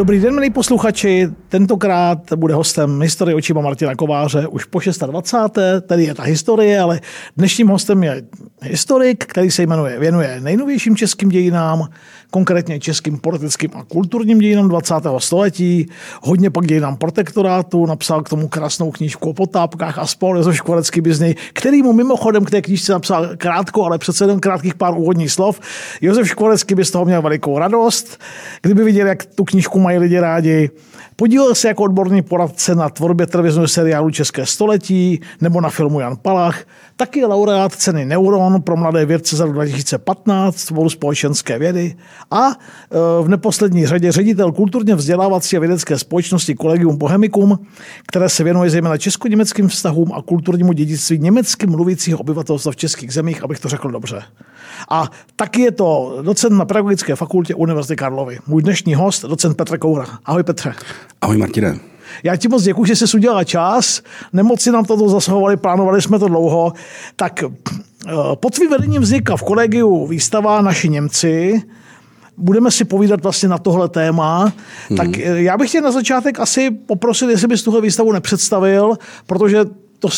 Dobrý 0.00 0.20
den, 0.20 0.34
milí 0.34 0.50
posluchači. 0.50 1.28
Tentokrát 1.48 2.32
bude 2.36 2.54
hostem 2.54 3.02
historie 3.02 3.34
očima 3.34 3.60
Martina 3.60 3.94
Kováře 3.94 4.46
už 4.46 4.64
po 4.64 4.80
26. 5.06 5.58
Tady 5.86 6.04
je 6.04 6.14
ta 6.14 6.22
historie, 6.22 6.80
ale 6.80 7.00
dnešním 7.36 7.68
hostem 7.68 8.02
je 8.02 8.22
historik, 8.62 9.26
který 9.26 9.50
se 9.50 9.62
jmenuje, 9.62 9.98
věnuje 9.98 10.40
nejnovějším 10.40 10.96
českým 10.96 11.28
dějinám, 11.28 11.88
konkrétně 12.30 12.80
českým 12.80 13.18
politickým 13.18 13.70
a 13.74 13.84
kulturním 13.84 14.38
dějinám 14.38 14.68
20. 14.68 14.94
století, 15.18 15.88
hodně 16.22 16.50
pak 16.50 16.66
dějinám 16.66 16.96
protektorátu, 16.96 17.86
napsal 17.86 18.22
k 18.22 18.28
tomu 18.28 18.48
krásnou 18.48 18.90
knížku 18.90 19.30
o 19.30 19.34
potápkách 19.34 19.98
a 19.98 20.06
spol 20.06 20.36
Josef 20.36 20.56
Škvarecký 20.56 21.00
by 21.00 21.14
z 21.14 21.20
něj, 21.20 21.34
který 21.52 21.82
mu 21.82 21.92
mimochodem 21.92 22.44
k 22.44 22.50
té 22.50 22.62
knížce 22.62 22.92
napsal 22.92 23.28
krátko, 23.36 23.84
ale 23.84 23.98
přece 23.98 24.24
jen 24.24 24.40
krátkých 24.40 24.74
pár 24.74 24.94
úvodních 24.98 25.32
slov. 25.32 25.60
Josef 26.00 26.28
Škvarecký 26.28 26.74
by 26.74 26.84
z 26.84 26.90
toho 26.90 27.04
měl 27.04 27.22
velikou 27.22 27.58
radost, 27.58 28.20
kdyby 28.62 28.84
viděl, 28.84 29.06
jak 29.06 29.24
tu 29.24 29.44
knížku 29.44 29.78
mají 29.78 29.98
lidi 29.98 30.20
rádi. 30.20 30.70
Podílel 31.16 31.54
se 31.54 31.68
jako 31.68 31.82
odborný 31.82 32.22
poradce 32.22 32.74
na 32.74 32.88
tvorbě 32.88 33.26
televizního 33.26 33.68
seriálu 33.68 34.10
České 34.10 34.46
století 34.46 35.20
nebo 35.40 35.60
na 35.60 35.70
filmu 35.70 36.00
Jan 36.00 36.16
Palach. 36.16 36.64
Taky 36.96 37.24
laureát 37.24 37.72
ceny 37.72 38.04
Neuron 38.04 38.62
pro 38.62 38.76
mladé 38.76 39.06
vědce 39.06 39.36
za 39.36 39.44
rok 39.44 39.54
2015 39.54 40.56
Svoru 40.56 40.90
společenské 40.90 41.58
vědy 41.58 41.96
a 42.30 42.46
e, 42.48 42.54
v 43.22 43.28
neposlední 43.28 43.86
řadě 43.86 44.12
ředitel 44.12 44.52
kulturně 44.52 44.94
vzdělávací 44.94 45.56
a 45.56 45.60
vědecké 45.60 45.98
společnosti 45.98 46.56
Collegium 46.56 46.96
Bohemicum, 46.96 47.58
které 48.08 48.28
se 48.28 48.44
věnuje 48.44 48.70
zejména 48.70 48.96
česko-německým 48.96 49.68
vztahům 49.68 50.12
a 50.12 50.22
kulturnímu 50.22 50.72
dědictví 50.72 51.18
německy 51.18 51.66
mluvícího 51.66 52.18
obyvatelstva 52.18 52.72
v 52.72 52.76
českých 52.76 53.12
zemích, 53.12 53.44
abych 53.44 53.60
to 53.60 53.68
řekl 53.68 53.90
dobře. 53.90 54.22
A 54.90 55.10
taky 55.36 55.62
je 55.62 55.70
to 55.70 56.18
docent 56.22 56.58
na 56.58 56.64
Pedagogické 56.64 57.16
fakultě 57.16 57.54
Univerzity 57.54 57.96
Karlovy. 57.96 58.38
Můj 58.46 58.62
dnešní 58.62 58.94
host, 58.94 59.24
docent 59.24 59.56
Petr 59.56 59.78
Koura. 59.78 60.06
Ahoj 60.24 60.42
Petře. 60.42 60.74
Ahoj 61.20 61.36
Martine. 61.36 61.78
Já 62.22 62.36
ti 62.36 62.48
moc 62.48 62.62
děkuji, 62.62 62.84
že 62.84 62.96
jsi 62.96 63.16
udělal 63.16 63.44
čas. 63.44 64.02
Nemoci 64.32 64.70
nám 64.70 64.84
toto 64.84 65.08
zasahovali, 65.08 65.56
plánovali 65.56 66.02
jsme 66.02 66.18
to 66.18 66.28
dlouho. 66.28 66.72
Tak 67.16 67.42
eh, 67.42 68.12
pod 68.34 68.54
tvým 68.54 68.70
vedením 68.70 69.02
vznikla 69.02 69.36
v 69.36 69.42
kolegiu 69.42 70.06
výstava 70.06 70.62
Naši 70.62 70.88
Němci. 70.88 71.62
Budeme 72.40 72.70
si 72.70 72.84
povídat 72.84 73.22
vlastně 73.22 73.48
na 73.48 73.58
tohle 73.58 73.88
téma. 73.88 74.52
Hmm. 74.88 74.96
Tak 74.96 75.18
eh, 75.18 75.42
já 75.42 75.58
bych 75.58 75.70
tě 75.70 75.80
na 75.80 75.90
začátek 75.90 76.40
asi 76.40 76.70
poprosil, 76.70 77.30
jestli 77.30 77.48
bys 77.48 77.62
tuhle 77.62 77.80
výstavu 77.80 78.12
nepředstavil, 78.12 78.96
protože 79.26 79.64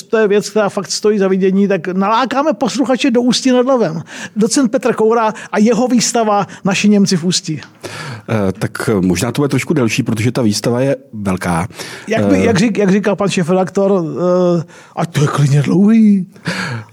to 0.09 0.19
je 0.19 0.28
věc, 0.28 0.50
která 0.50 0.69
fakt 0.69 0.91
stojí 0.91 1.19
za 1.19 1.28
vidění, 1.28 1.69
tak 1.69 1.89
nalákáme 1.89 2.53
posluchače 2.53 3.11
do 3.11 3.23
Ústí 3.23 3.50
nad 3.50 3.67
Labem. 3.67 4.03
Docent 4.37 4.70
Petr 4.70 4.95
Koura 4.95 5.34
a 5.53 5.59
jeho 5.59 5.89
výstava 5.89 6.47
Naši 6.65 6.89
Němci 6.89 7.17
v 7.17 7.25
Ústí. 7.25 7.61
Eh, 8.28 8.53
tak 8.53 8.91
možná 9.00 9.33
to 9.33 9.43
bude 9.43 9.48
trošku 9.48 9.75
delší, 9.75 10.03
protože 10.03 10.33
ta 10.33 10.43
výstava 10.43 10.81
je 10.81 10.97
velká. 11.12 11.69
Jak, 12.09 12.27
by, 12.27 12.45
jak, 12.45 12.59
řík, 12.59 12.78
jak 12.78 12.91
říkal 12.91 13.17
pan 13.17 13.28
šéf-redaktor, 13.28 13.93
uh, 13.93 14.03
ať 14.97 15.15
to 15.15 15.20
je 15.20 15.27
klidně 15.27 15.62
dlouhý. 15.62 16.27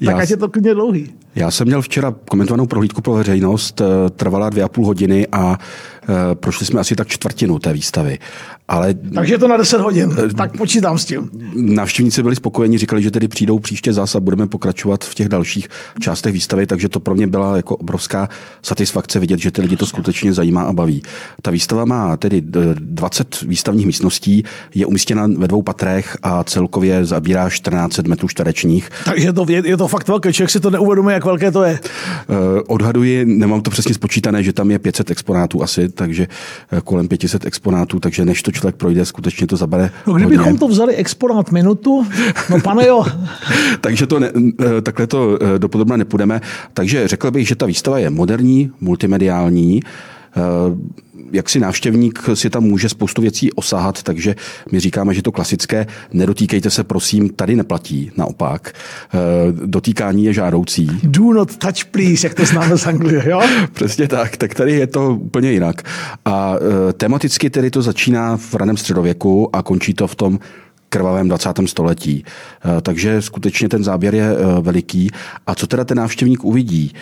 Tak 0.06 0.16
ať 0.16 0.30
je 0.30 0.38
to 0.38 0.50
klidně 0.50 0.74
dlouhý. 0.74 1.14
Já 1.36 1.52
jsem 1.52 1.68
měl 1.68 1.82
včera 1.82 2.16
komentovanou 2.30 2.66
prohlídku 2.66 3.02
pro 3.02 3.14
veřejnost, 3.14 3.82
eh, 3.82 4.10
trvala 4.10 4.50
dvě 4.50 4.64
a 4.64 4.68
půl 4.68 4.86
hodiny 4.86 5.28
a 5.32 5.58
eh, 6.04 6.36
prošli 6.36 6.66
jsme 6.66 6.80
asi 6.80 6.96
tak 6.96 7.08
čtvrtinu 7.08 7.60
té 7.60 7.74
výstavy. 7.74 8.20
Ale, 8.68 8.94
Takže 9.14 9.34
je 9.34 9.38
to 9.38 9.48
na 9.48 9.58
10 9.58 9.82
hodin, 9.82 10.16
eh, 10.26 10.34
tak 10.34 10.58
počítám 10.58 10.98
s 10.98 11.06
tím. 11.06 11.30
Návštěvníci 11.56 12.24
byli 12.24 12.36
spokojeni, 12.36 12.78
říkali, 12.78 13.04
že 13.04 13.12
tedy 13.12 13.28
přijdou 13.28 13.60
příště 13.60 13.94
zase 13.94 14.18
a 14.18 14.22
budeme 14.22 14.48
pokračovat 14.48 15.04
v 15.04 15.16
těch 15.16 15.30
dalších 15.30 15.68
částech 16.00 16.34
výstavy, 16.34 16.68
takže 16.68 16.90
to 16.90 17.00
pro 17.00 17.16
mě 17.16 17.28
byla 17.28 17.56
jako 17.56 17.76
obrovská 17.76 18.30
satisfakce 18.62 19.20
vidět, 19.20 19.40
že 19.40 19.52
ty 19.52 19.62
lidi 19.62 19.78
to 19.78 19.86
skutečně 19.86 20.34
zajímá 20.34 20.62
a 20.62 20.74
baví. 20.74 21.02
Ta 21.42 21.52
výstava 21.52 21.86
má 21.86 22.18
tedy 22.18 22.42
20 22.42 23.42
výstavních 23.42 23.86
místností, 23.86 24.44
je 24.76 24.86
umístěna 24.86 25.28
ve 25.38 25.48
dvou 25.48 25.62
patrech 25.62 26.18
a 26.24 26.44
celkově 26.44 27.06
zabírá 27.06 27.50
14 27.50 27.98
metrů 28.00 28.28
čtverečních. 28.28 28.90
Takže 29.06 29.34
to, 29.34 29.46
je, 29.50 29.62
je 29.66 29.78
to 29.78 29.88
fakt 29.88 30.08
velké, 30.08 30.34
člověk 30.34 30.50
si 30.50 30.60
to 30.60 30.70
neuvědomuje, 30.70 31.19
jak 31.20 31.26
velké 31.26 31.52
to 31.52 31.64
je? 31.64 31.80
Uh, 32.28 32.38
odhaduji, 32.68 33.26
nemám 33.26 33.62
to 33.62 33.72
přesně 33.72 33.94
spočítané, 33.94 34.44
že 34.44 34.54
tam 34.54 34.72
je 34.72 34.80
500 34.80 35.12
exponátů 35.12 35.64
asi, 35.64 35.90
takže 35.90 36.28
uh, 36.74 36.80
kolem 36.80 37.08
500 37.08 37.46
exponátů, 37.46 38.00
takže 38.00 38.26
než 38.26 38.44
to 38.44 38.52
člověk 38.52 38.76
projde, 38.76 39.06
skutečně 39.06 39.48
to 39.48 39.58
zabere 39.58 39.92
No 40.08 40.14
kdybychom 40.14 40.46
hodně. 40.46 40.60
to 40.60 40.68
vzali 40.68 40.96
exponát 40.96 41.52
minutu, 41.52 42.06
no 42.50 42.62
pane 42.62 42.88
jo. 42.88 43.06
takže 43.82 44.08
to 44.08 44.20
ne, 44.20 44.32
uh, 44.32 44.82
takhle 44.84 45.08
to 45.08 45.40
dopodobna 45.58 45.98
nepůjdeme. 45.98 46.42
Takže 46.74 47.08
řekl 47.08 47.32
bych, 47.32 47.48
že 47.48 47.56
ta 47.56 47.66
výstava 47.66 48.00
je 48.00 48.10
moderní, 48.10 48.72
multimediální, 48.82 49.82
jak 51.32 51.50
si 51.50 51.60
návštěvník 51.60 52.24
si 52.34 52.50
tam 52.50 52.64
může 52.64 52.90
spoustu 52.90 53.22
věcí 53.22 53.52
osahat, 53.54 54.04
takže 54.04 54.36
my 54.72 54.80
říkáme, 54.80 55.14
že 55.14 55.22
to 55.22 55.32
klasické 55.32 55.88
nedotýkejte 56.14 56.70
se, 56.70 56.84
prosím, 56.84 57.30
tady 57.30 57.56
neplatí, 57.56 58.12
naopak. 58.18 58.72
Eh, 59.14 59.18
dotýkání 59.66 60.26
je 60.26 60.34
žádoucí. 60.34 60.90
Do 61.04 61.34
not 61.34 61.58
touch, 61.58 61.86
please, 61.92 62.28
jak 62.28 62.34
to 62.34 62.46
známe 62.46 62.78
z 62.78 62.88
Anglie, 62.88 63.30
jo? 63.30 63.42
Přesně 63.74 64.08
tak, 64.08 64.38
tak 64.38 64.54
tady 64.54 64.72
je 64.72 64.88
to 64.88 65.16
úplně 65.16 65.52
jinak. 65.52 65.82
A 66.26 66.56
eh, 66.56 66.94
tematicky 66.94 67.50
tedy 67.50 67.72
to 67.72 67.82
začíná 67.82 68.38
v 68.38 68.54
raném 68.56 68.78
středověku 68.78 69.56
a 69.56 69.64
končí 69.64 69.94
to 69.94 70.08
v 70.08 70.16
tom 70.16 70.40
krvavém 70.90 71.28
20. 71.28 71.50
století. 71.66 72.24
Eh, 72.26 72.82
takže 72.82 73.22
skutečně 73.22 73.70
ten 73.70 73.84
záběr 73.84 74.16
je 74.16 74.36
veliký. 74.62 75.12
A 75.48 75.56
co 75.56 75.68
teda 75.68 75.86
ten 75.86 75.98
návštěvník 75.98 76.44
uvidí? 76.44 76.94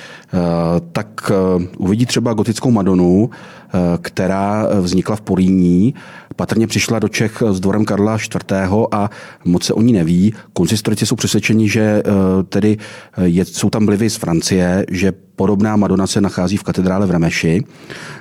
Tak 0.92 1.32
uvidí 1.78 2.06
třeba 2.06 2.34
gotickou 2.34 2.72
Madonu, 2.72 3.30
Eh, 3.74 3.98
která 4.02 4.68
vznikla 4.82 5.16
v 5.16 5.22
Poríní. 5.22 5.94
Patrně 6.36 6.68
přišla 6.68 7.00
do 7.00 7.08
Čech 7.08 7.44
s 7.52 7.60
dvorem 7.60 7.86
Karla 7.86 8.18
IV. 8.18 8.88
a 8.92 9.10
moc 9.46 9.64
se 9.64 9.74
o 9.74 9.82
ní 9.82 9.94
neví. 9.94 10.34
Konzistorici 10.54 11.06
jsou 11.06 11.16
přesvědčeni, 11.16 11.70
že 11.70 11.82
eh, 11.82 12.04
tedy 12.44 12.78
eh, 13.18 13.46
jsou 13.46 13.70
tam 13.70 13.86
vlivy 13.86 14.10
z 14.10 14.16
Francie, 14.16 14.86
že 14.92 15.14
podobná 15.38 15.76
Madonna 15.76 16.08
se 16.08 16.22
nachází 16.22 16.58
v 16.58 16.64
katedrále 16.64 17.06
v 17.06 17.12
Remeši. 17.12 17.64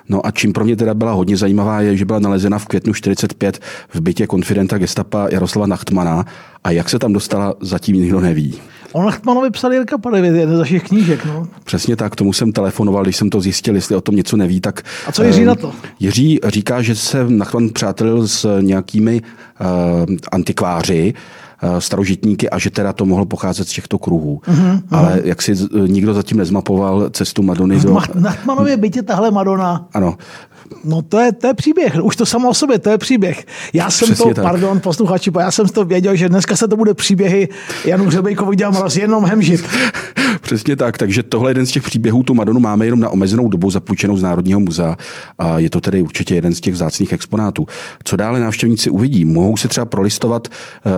No 0.08 0.26
a 0.26 0.30
čím 0.30 0.52
pro 0.52 0.64
mě 0.64 0.76
teda 0.76 0.94
byla 0.94 1.12
hodně 1.12 1.36
zajímavá, 1.36 1.80
je, 1.80 1.96
že 1.96 2.04
byla 2.04 2.18
nalezena 2.18 2.58
v 2.58 2.66
květnu 2.66 2.94
45 2.94 3.58
v 3.94 4.00
bytě 4.00 4.26
konfidenta 4.26 4.78
gestapa 4.78 5.28
Jaroslava 5.30 5.66
Nachtmana 5.66 6.24
a 6.64 6.70
jak 6.70 6.90
se 6.90 6.98
tam 6.98 7.12
dostala, 7.12 7.54
zatím 7.60 7.96
nikdo 7.96 8.20
neví. 8.20 8.54
On 8.92 9.06
Nachtmanovi 9.06 9.50
psal 9.50 9.72
Jirka 9.72 9.98
Padevět, 9.98 10.34
jeden 10.34 10.56
z 10.56 10.58
našich 10.58 10.82
knížek. 10.82 11.24
No. 11.24 11.48
Přesně 11.64 11.96
tak, 11.96 12.16
tomu 12.16 12.32
jsem 12.32 12.52
telefonoval, 12.52 13.02
když 13.02 13.16
jsem 13.16 13.30
to 13.30 13.40
zjistil, 13.40 13.74
jestli 13.74 13.96
o 13.96 14.00
tom 14.00 14.16
něco 14.16 14.36
neví. 14.36 14.60
Tak, 14.60 14.82
a 15.06 15.12
co 15.12 15.22
Jiří 15.22 15.40
uh, 15.40 15.46
na 15.46 15.54
to? 15.54 15.72
Jiří 16.00 16.40
říká, 16.44 16.82
že 16.82 16.94
se 16.94 17.26
Nachtman 17.28 17.68
přátelil 17.68 18.28
s 18.28 18.60
nějakými 18.60 19.22
uh, 19.60 20.16
antikváři, 20.32 21.14
Eh, 21.14 21.45
starožitníky 21.78 22.50
a 22.50 22.58
že 22.58 22.70
teda 22.70 22.92
to 22.92 23.06
mohlo 23.06 23.26
pocházet 23.26 23.68
z 23.68 23.72
těchto 23.72 23.98
kruhů. 23.98 24.40
Uh-huh, 24.46 24.82
Ale 24.90 25.20
jak 25.24 25.42
si 25.42 25.54
nikdo 25.86 26.14
zatím 26.14 26.38
nezmapoval 26.38 27.10
cestu 27.10 27.42
Madony 27.42 27.80
do... 27.80 27.98
Na 28.14 28.32
Tmanově 28.32 28.76
bytě 28.76 29.02
tahle 29.02 29.30
Madonna. 29.30 29.88
Ano. 29.92 30.16
No 30.84 31.02
to 31.02 31.20
je, 31.20 31.32
to 31.32 31.46
je 31.46 31.54
příběh, 31.54 31.94
už 32.02 32.16
to 32.16 32.26
samo 32.26 32.48
o 32.48 32.54
sobě, 32.54 32.78
to 32.78 32.90
je 32.90 32.98
příběh. 32.98 33.46
Já 33.72 33.90
jsem 33.90 34.06
Přesně 34.06 34.24
to, 34.24 34.34
tak. 34.34 34.44
pardon 34.44 34.80
posluchači, 34.80 35.30
já 35.40 35.50
jsem 35.50 35.68
to 35.68 35.84
věděl, 35.84 36.16
že 36.16 36.28
dneska 36.28 36.56
se 36.56 36.68
to 36.68 36.76
bude 36.76 36.94
příběhy 36.94 37.48
Janu 37.84 38.04
Hřebejkovi 38.04 38.56
dělám 38.56 38.76
raz 38.76 38.96
jenom 38.96 39.24
hemžit. 39.24 39.64
Přesně 40.40 40.76
tak, 40.76 40.98
takže 40.98 41.22
tohle 41.22 41.48
je 41.48 41.50
jeden 41.50 41.66
z 41.66 41.70
těch 41.70 41.82
příběhů, 41.82 42.22
tu 42.22 42.34
Madonu 42.34 42.60
máme 42.60 42.84
jenom 42.84 43.00
na 43.00 43.08
omezenou 43.08 43.48
dobu 43.48 43.70
zapůjčenou 43.70 44.16
z 44.16 44.22
Národního 44.22 44.60
muzea 44.60 44.96
a 45.38 45.58
je 45.58 45.70
to 45.70 45.80
tedy 45.80 46.02
určitě 46.02 46.34
jeden 46.34 46.54
z 46.54 46.60
těch 46.60 46.74
vzácných 46.74 47.12
exponátů. 47.12 47.66
Co 48.04 48.16
dále 48.16 48.40
návštěvníci 48.40 48.90
uvidí? 48.90 49.24
Mohou 49.24 49.56
si 49.56 49.68
třeba 49.68 49.84
prolistovat 49.84 50.48
uh, 50.48 50.92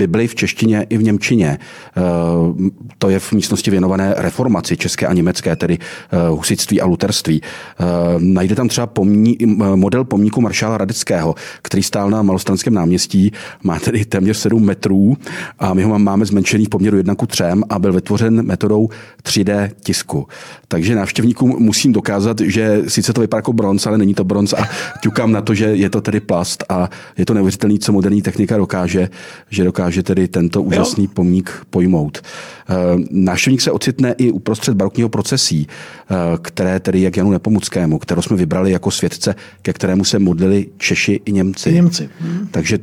Bibli 0.00 0.28
v 0.28 0.34
češtině 0.34 0.86
i 0.88 0.98
v 0.98 1.02
Němčině. 1.02 1.58
Uh, 1.96 2.68
to 2.98 3.10
je 3.10 3.18
v 3.18 3.32
místnosti 3.32 3.70
věnované 3.70 4.14
reformaci 4.16 4.76
české 4.76 5.06
a 5.06 5.12
německé, 5.12 5.56
tedy 5.56 5.78
uh, 5.78 6.36
husitství 6.38 6.80
a 6.80 6.86
luterství. 6.86 7.40
Uh, 7.40 7.86
najde 8.22 8.54
tam 8.54 8.68
třeba 8.68 8.86
pomní, 8.86 9.36
model 9.74 10.04
pomníku 10.04 10.40
maršála 10.40 10.78
Radeckého, 10.78 11.34
který 11.62 11.82
stál 11.82 12.10
na 12.10 12.22
Malostranském 12.22 12.74
náměstí, 12.74 13.32
má 13.62 13.78
tedy 13.78 14.04
téměř 14.04 14.36
7 14.36 14.64
metrů 14.64 15.16
a 15.58 15.74
my 15.74 15.82
ho 15.82 15.98
máme 15.98 16.26
zmenšený 16.26 16.64
v 16.64 16.68
poměru 16.68 16.96
1 16.96 17.14
k 17.14 17.26
3 17.26 17.44
a 17.68 17.78
byl 17.78 17.92
vytvořen 17.92 18.46
metodou 18.46 18.88
3D 19.22 19.70
tisku. 19.80 20.26
Takže 20.68 20.94
návštěvníkům 20.94 21.56
musím 21.58 21.92
dokázat, 21.92 22.40
že 22.40 22.82
sice 22.88 23.12
to 23.12 23.20
vypadá 23.20 23.38
jako 23.38 23.52
bronz, 23.52 23.86
ale 23.86 23.98
není 23.98 24.14
to 24.14 24.24
bronz 24.24 24.52
a 24.52 24.68
ťukám 25.00 25.32
na 25.32 25.40
to, 25.40 25.54
že 25.54 25.64
je 25.64 25.90
to 25.90 26.00
tedy 26.00 26.20
plast 26.20 26.64
a 26.68 26.88
je 27.16 27.26
to 27.26 27.34
neuvěřitelné, 27.34 27.78
co 27.78 27.92
moderní 27.92 28.22
technika 28.22 28.56
dokáže, 28.56 29.08
že 29.50 29.64
dokáže 29.64 29.89
tedy 30.02 30.28
tento 30.28 30.62
úžasný 30.62 31.04
jo. 31.04 31.10
pomník 31.14 31.66
pojmout. 31.70 32.18
Eh, 32.18 32.74
návštěvník 33.10 33.60
se 33.60 33.70
ocitne 33.70 34.14
i 34.18 34.30
uprostřed 34.32 34.74
barokního 34.74 35.08
procesí, 35.08 35.66
eh, 35.68 36.14
které 36.42 36.80
tedy 36.80 37.02
jak 37.02 37.16
Janu 37.16 37.30
Nepomuckému, 37.30 37.98
kterou 37.98 38.22
jsme 38.22 38.36
vybrali 38.36 38.72
jako 38.72 38.90
světce, 38.90 39.34
ke 39.62 39.72
kterému 39.72 40.04
se 40.04 40.18
modlili 40.18 40.66
Češi 40.78 41.20
i 41.24 41.32
Němci. 41.32 41.72
Němci. 41.72 42.10
Hmm. 42.20 42.48
Takže 42.50 42.78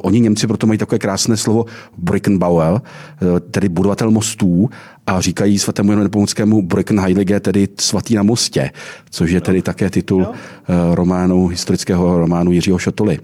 oni 0.00 0.20
Němci 0.20 0.46
proto 0.46 0.66
mají 0.66 0.78
takové 0.78 0.98
krásné 0.98 1.36
slovo 1.36 1.64
Brückenbauer, 1.98 2.80
tedy 3.50 3.68
budovatel 3.68 4.10
mostů, 4.10 4.70
a 5.06 5.20
říkají 5.20 5.58
svatému 5.58 5.92
Janu 5.92 6.02
Nepomuckému 6.02 6.62
Brückenheilige, 6.62 7.40
tedy 7.40 7.68
svatý 7.80 8.14
na 8.14 8.22
mostě, 8.22 8.70
což 9.10 9.30
je 9.30 9.40
tedy 9.40 9.62
také 9.62 9.90
titul 9.90 10.22
jo. 10.22 10.32
románu, 10.94 11.46
historického 11.46 12.18
románu 12.18 12.52
Jiřího 12.52 12.78
Šotoly. 12.78 13.18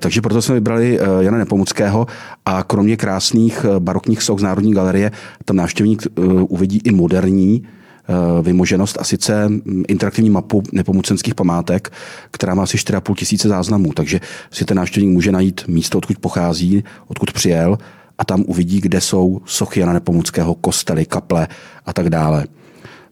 Takže 0.00 0.20
proto 0.20 0.42
jsme 0.42 0.54
vybrali 0.54 0.98
Jana 1.20 1.38
Nepomuckého 1.38 2.06
a 2.46 2.62
kromě 2.62 2.96
krásných 2.96 3.66
barokních 3.78 4.22
soch 4.22 4.40
z 4.40 4.42
Národní 4.42 4.74
galerie, 4.74 5.10
tam 5.44 5.56
návštěvník 5.56 6.02
uvidí 6.48 6.80
i 6.84 6.90
moderní 6.92 7.62
Eh, 8.08 8.42
vymoženost 8.42 8.98
a 9.00 9.04
sice 9.04 9.48
mm, 9.48 9.84
interaktivní 9.88 10.30
mapu 10.30 10.62
nepomucenských 10.72 11.34
památek, 11.34 11.92
která 12.30 12.54
má 12.54 12.62
asi 12.62 12.76
4,5 12.76 13.14
tisíce 13.14 13.48
záznamů, 13.48 13.92
takže 13.92 14.20
si 14.50 14.64
ten 14.64 14.76
návštěvník 14.76 15.12
může 15.12 15.32
najít 15.32 15.64
místo, 15.68 15.98
odkud 15.98 16.18
pochází, 16.18 16.84
odkud 17.06 17.32
přijel 17.32 17.78
a 18.18 18.24
tam 18.24 18.44
uvidí, 18.46 18.80
kde 18.80 19.00
jsou 19.00 19.40
sochy 19.44 19.80
Jana 19.80 19.92
Nepomuckého, 19.92 20.54
kostely, 20.54 21.06
kaple 21.06 21.48
a 21.86 21.92
tak 21.92 22.10
dále. 22.10 22.44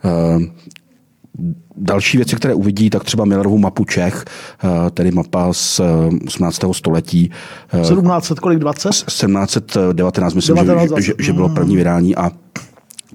Eh, 0.05 0.39
další 1.77 2.17
věci, 2.17 2.37
které 2.37 2.55
uvidí, 2.55 2.91
tak 2.91 3.05
třeba 3.05 3.25
Millerovu 3.25 3.59
mapu 3.59 3.85
Čech, 3.85 4.25
eh, 4.65 4.91
tedy 4.91 5.11
mapa 5.11 5.53
z 5.53 5.81
18. 6.27 6.75
století. 6.75 7.31
1700, 7.83 8.41
kolik 8.41 8.59
20? 8.59 8.93
1719, 9.09 10.35
myslím, 10.35 10.57
19, 10.57 10.91
že, 10.97 11.03
že, 11.03 11.13
že 11.19 11.33
bylo 11.33 11.49
první 11.49 11.77
vydání 11.77 12.17
a 12.17 12.31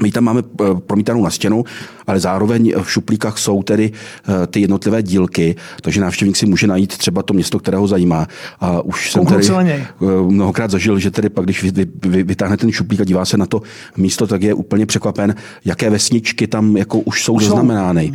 my 0.04 0.12
tam 0.12 0.24
máme 0.24 0.42
eh, 0.62 0.66
promítanou 0.88 1.24
na 1.24 1.30
stěnu, 1.30 1.64
ale 2.08 2.20
zároveň 2.20 2.74
v 2.84 2.92
šuplíkách 2.92 3.38
jsou 3.38 3.64
tedy 3.64 3.92
eh, 3.92 4.48
ty 4.48 4.62
jednotlivé 4.62 5.04
dílky, 5.04 5.56
takže 5.82 6.02
návštěvník 6.02 6.38
si 6.38 6.46
může 6.46 6.68
najít 6.68 6.98
třeba 6.98 7.24
to 7.24 7.34
město, 7.34 7.60
které 7.60 7.78
ho 7.78 7.88
zajímá. 7.88 8.28
A 8.60 8.82
už 8.82 9.12
jsem 9.12 9.26
tady 9.26 9.48
eh, 9.50 9.86
mnohokrát 10.28 10.72
zažil, 10.72 11.00
že 11.00 11.12
tedy 11.12 11.30
pak, 11.30 11.46
když 11.46 11.64
vy, 11.64 11.86
vy, 12.06 12.24
vytáhne 12.24 12.58
ten 12.58 12.72
šuplík 12.72 13.02
a 13.02 13.04
dívá 13.04 13.26
se 13.26 13.38
na 13.38 13.46
to 13.46 13.62
místo, 13.98 14.28
tak 14.28 14.44
je 14.44 14.54
úplně 14.54 14.86
překvapen, 14.86 15.36
jaké 15.66 15.90
vesničky 15.90 16.48
tam 16.48 16.78
jako 16.78 17.00
už 17.00 17.24
jsou 17.24 17.40
zaznamenány, 17.40 18.12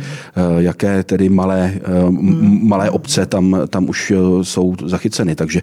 jaké 0.57 1.03
tedy 1.03 1.29
malé, 1.29 1.73
hmm. 1.85 2.59
malé 2.63 2.89
obce 2.89 3.25
tam, 3.25 3.57
tam 3.69 3.89
už 3.89 4.13
jsou 4.41 4.75
zachyceny. 4.85 5.35
Takže 5.35 5.61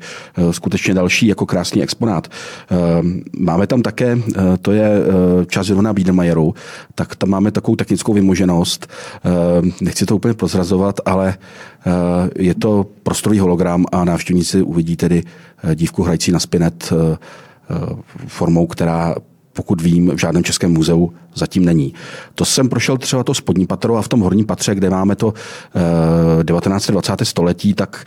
skutečně 0.51 0.95
další 0.95 1.27
jako 1.27 1.47
krásný 1.47 1.83
exponát. 1.83 2.29
Máme 3.39 3.67
tam 3.67 3.83
také, 3.83 4.19
to 4.63 4.73
je 4.73 4.91
část 5.49 5.69
Jilona 5.69 5.93
Biedermajeru, 6.12 6.55
tak 6.94 7.17
tam 7.17 7.31
máme 7.31 7.50
takovou 7.50 7.76
technickou 7.76 8.12
vymoženost. 8.12 8.87
Eh, 9.25 9.31
nechci 9.81 10.06
to 10.06 10.17
úplně 10.17 10.35
prozrazovat, 10.35 11.00
ale 11.05 11.35
eh, 11.35 11.91
je 12.38 12.55
to 12.55 12.87
prostorový 13.03 13.38
hologram 13.38 13.85
a 13.93 14.05
návštěvníci 14.05 14.62
uvidí 14.62 14.97
tedy 14.97 15.23
eh, 15.64 15.75
dívku 15.75 16.03
hrající 16.03 16.32
na 16.32 16.38
spinet 16.38 16.93
formou, 18.26 18.67
která 18.67 19.14
pokud 19.53 19.81
vím, 19.81 20.11
v 20.11 20.19
žádném 20.19 20.45
českém 20.45 20.73
muzeu 20.73 21.13
zatím 21.35 21.65
není. 21.65 21.95
To 22.35 22.45
jsem 22.45 22.69
prošel 22.69 22.99
třeba 22.99 23.25
to 23.25 23.35
spodní 23.35 23.67
patro 23.67 23.97
a 23.97 24.03
v 24.03 24.09
tom 24.09 24.21
horním 24.21 24.47
patře, 24.47 24.75
kde 24.75 24.91
máme 24.91 25.17
to 25.17 25.35
19. 26.43 26.91
20. 26.91 27.17
století, 27.23 27.75
tak 27.75 28.05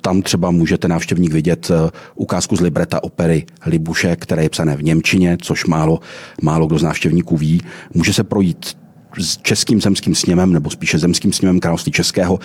tam 0.00 0.22
třeba 0.22 0.50
můžete 0.50 0.88
návštěvník 0.88 1.32
vidět 1.32 1.70
ukázku 2.14 2.56
z 2.56 2.60
libreta 2.60 3.02
opery 3.02 3.46
Libuše, 3.66 4.16
které 4.16 4.42
je 4.42 4.50
psané 4.50 4.76
v 4.76 4.82
Němčině, 4.82 5.36
což 5.42 5.66
málo, 5.66 6.00
málo 6.42 6.66
kdo 6.66 6.78
z 6.78 6.82
návštěvníků 6.82 7.36
ví. 7.36 7.60
Může 7.94 8.12
se 8.12 8.24
projít 8.24 8.76
s 9.18 9.36
českým 9.36 9.80
zemským 9.80 10.14
sněmem, 10.14 10.52
nebo 10.52 10.70
spíše 10.70 10.98
zemským 10.98 11.32
sněmem 11.32 11.60
království 11.60 11.92
českého, 11.92 12.38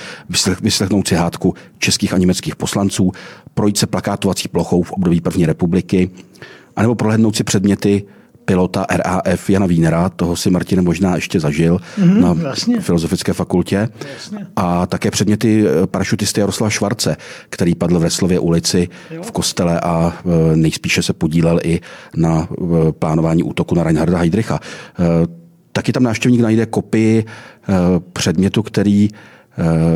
vyslechnout 0.61 1.07
si 1.07 1.15
hádku 1.15 1.53
českých 1.77 2.13
a 2.13 2.17
německých 2.17 2.55
poslanců, 2.55 3.11
projít 3.53 3.77
se 3.77 3.87
plakátovací 3.87 4.47
plochou 4.47 4.83
v 4.83 4.91
období 4.91 5.21
první 5.21 5.45
republiky, 5.45 6.09
anebo 6.77 6.95
prohlédnout 6.95 7.35
si 7.35 7.43
předměty 7.43 8.05
pilota 8.47 8.85
RAF 8.89 9.49
Jana 9.49 9.65
Vínera, 9.65 10.09
toho 10.09 10.35
si 10.35 10.49
Martin 10.49 10.81
možná 10.81 11.15
ještě 11.15 11.39
zažil 11.39 11.79
mm-hmm, 11.99 12.21
na 12.21 12.49
jasně. 12.49 12.81
Filozofické 12.81 13.33
fakultě. 13.33 13.89
Jasně. 14.13 14.47
A 14.55 14.85
také 14.85 15.11
předměty 15.11 15.65
eh, 15.67 15.87
parašutisty 15.87 16.39
Jaroslava 16.39 16.69
Švarce, 16.69 17.17
který 17.49 17.75
padl 17.75 17.99
v 17.99 18.03
Reslově 18.03 18.39
ulici 18.39 18.87
jo. 19.11 19.23
v 19.23 19.31
kostele 19.31 19.79
a 19.79 20.13
eh, 20.19 20.55
nejspíše 20.55 21.03
se 21.03 21.13
podílel 21.13 21.59
i 21.63 21.81
na 22.15 22.47
eh, 22.51 22.91
plánování 22.91 23.43
útoku 23.43 23.75
na 23.75 23.83
Reinharda 23.83 24.17
Heydricha. 24.17 24.59
Taky 25.71 25.91
tam 25.91 26.03
návštěvník 26.03 26.41
najde 26.41 26.65
kopii 26.65 27.25
předmětu, 28.13 28.63
který 28.63 29.09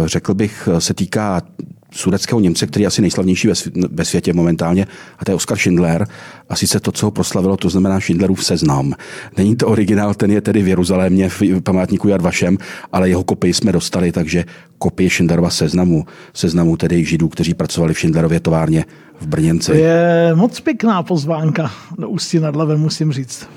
řekl 0.05 0.33
bych, 0.33 0.69
se 0.79 0.93
týká 0.93 1.41
sudeckého 1.91 2.39
Němce, 2.39 2.67
který 2.67 2.83
je 2.83 2.87
asi 2.87 3.01
nejslavnější 3.01 3.47
ve 3.91 4.05
světě 4.05 4.33
momentálně, 4.33 4.87
a 5.19 5.25
to 5.25 5.31
je 5.31 5.35
Oskar 5.35 5.57
Schindler. 5.57 6.07
A 6.49 6.55
sice 6.55 6.79
to, 6.79 6.91
co 6.91 7.05
ho 7.05 7.11
proslavilo, 7.11 7.57
to 7.57 7.69
znamená 7.69 7.99
Schindlerův 7.99 8.45
seznam. 8.45 8.93
Není 9.37 9.55
to 9.55 9.67
originál, 9.67 10.13
ten 10.13 10.31
je 10.31 10.41
tedy 10.41 10.61
v 10.63 10.67
Jeruzalémě 10.67 11.29
v 11.29 11.61
památníku 11.63 12.07
Jad 12.07 12.21
Vašem, 12.21 12.57
ale 12.91 13.09
jeho 13.09 13.23
kopii 13.23 13.53
jsme 13.53 13.71
dostali, 13.71 14.11
takže 14.11 14.45
kopie 14.77 15.09
Schindlerova 15.09 15.49
seznamu, 15.49 16.05
seznamu 16.33 16.77
tedy 16.77 17.05
židů, 17.05 17.27
kteří 17.27 17.53
pracovali 17.53 17.93
v 17.93 17.97
Schindlerově 17.97 18.39
továrně 18.39 18.85
v 19.21 19.27
Brněnci. 19.27 19.71
To 19.71 19.77
je 19.77 20.31
moc 20.35 20.59
pěkná 20.59 21.03
pozvánka 21.03 21.71
do 21.97 22.09
Ústí 22.09 22.39
nad 22.39 22.55
Labem, 22.55 22.79
musím 22.79 23.11
říct. 23.11 23.49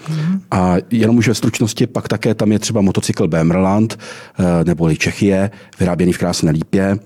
A 0.50 0.75
jenom 0.90 1.16
už 1.16 1.28
ve 1.28 1.34
stručnosti, 1.34 1.87
pak 1.87 2.08
také 2.08 2.34
tam 2.34 2.52
je 2.52 2.58
třeba 2.58 2.80
motocykl 2.80 3.28
Bemmerland, 3.28 3.98
eh, 4.38 4.64
neboli 4.64 4.96
Čechie, 4.96 5.50
vyráběný 5.80 6.12
v 6.12 6.19
Krásné 6.19 6.50
Lípě, 6.50 6.98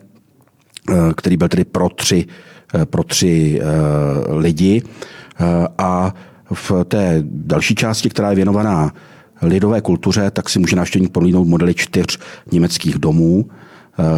který 1.17 1.37
byl 1.37 1.49
tedy 1.49 1.65
pro 1.65 1.89
tři, 1.89 2.27
eh, 2.75 2.87
pro 2.87 3.05
tři 3.05 3.61
eh, 3.63 3.65
lidi. 4.39 4.83
A 5.79 6.15
v 6.53 6.73
té 6.85 7.23
další 7.23 7.75
části, 7.75 8.11
která 8.11 8.31
je 8.31 8.37
věnovaná 8.37 8.93
lidové 9.43 9.81
kultuře, 9.81 10.31
tak 10.31 10.49
si 10.49 10.59
může 10.59 10.77
návštěvník 10.77 11.13
prolínout 11.13 11.49
modely 11.49 11.75
čtyř 11.75 12.19
německých 12.53 12.99
domů, 12.99 13.47
Eh, 13.47 13.68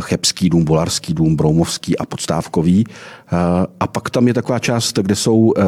Chebský 0.00 0.50
dům, 0.50 0.64
Bolarský 0.64 1.14
dům, 1.14 1.36
Broumovský 1.36 1.98
a 1.98 2.06
Podstávkový. 2.06 2.84
Eh, 2.88 3.36
a 3.80 3.86
pak 3.86 4.10
tam 4.10 4.28
je 4.28 4.34
taková 4.34 4.58
část, 4.58 4.98
kde 4.98 5.16
jsou 5.16 5.52
eh, 5.56 5.62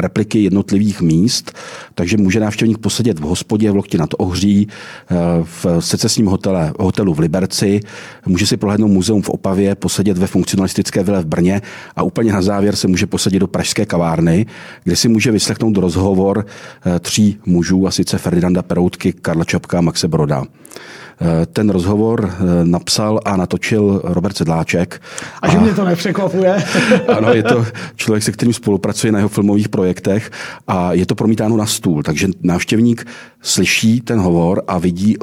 repliky 0.00 0.42
jednotlivých 0.42 1.00
míst, 1.00 1.52
takže 1.94 2.16
může 2.16 2.40
návštěvník 2.40 2.78
posedět 2.78 3.18
v 3.18 3.22
hospodě 3.22 3.70
v 3.70 3.76
Lokti 3.76 3.98
nad 3.98 4.10
Ohří, 4.18 4.68
v 5.42 5.66
secesním 5.80 6.26
hotele, 6.26 6.72
hotelu 6.78 7.14
v 7.14 7.18
Liberci, 7.18 7.80
může 8.26 8.46
si 8.46 8.56
prohlédnout 8.56 8.88
muzeum 8.88 9.22
v 9.22 9.28
Opavě, 9.28 9.74
posedět 9.74 10.18
ve 10.18 10.26
funkcionalistické 10.26 11.02
vile 11.02 11.22
v 11.22 11.26
Brně 11.26 11.62
a 11.96 12.02
úplně 12.02 12.32
na 12.32 12.42
závěr 12.42 12.76
se 12.76 12.88
může 12.88 13.06
posadit 13.06 13.38
do 13.38 13.46
pražské 13.46 13.86
kavárny, 13.86 14.46
kde 14.84 14.96
si 14.96 15.08
může 15.08 15.30
vyslechnout 15.30 15.76
rozhovor 15.76 16.46
tří 17.00 17.38
mužů, 17.46 17.86
a 17.86 17.90
sice 17.90 18.18
Ferdinanda 18.18 18.62
Peroutky, 18.62 19.12
Karla 19.12 19.44
Čapka 19.44 19.78
a 19.78 19.80
Maxe 19.80 20.08
Broda. 20.08 20.44
Eh, 21.22 21.46
ten 21.46 21.70
rozhovor 21.70 22.30
eh, 22.30 22.64
napsal 22.64 23.20
a 23.24 23.36
natočil 23.36 24.00
Robert 24.04 24.36
Sedláček. 24.36 25.02
A 25.42 25.48
že 25.48 25.58
a, 25.58 25.60
mě 25.60 25.74
to 25.74 25.84
nepřekvapuje. 25.84 26.64
ano, 27.16 27.32
je 27.32 27.42
to 27.42 27.66
člověk, 27.96 28.22
se 28.22 28.32
kterým 28.32 28.54
spolupracuje 28.54 29.12
na 29.12 29.18
jeho 29.18 29.28
filmových 29.28 29.68
projektech 29.68 30.30
a 30.68 30.92
je 30.92 31.06
to 31.06 31.14
promítáno 31.14 31.56
na 31.56 31.66
stůl, 31.66 32.02
takže 32.02 32.28
návštěvník 32.40 33.06
slyší 33.42 34.00
ten 34.00 34.18
hovor 34.18 34.62
a 34.66 34.78
vidí 34.78 35.16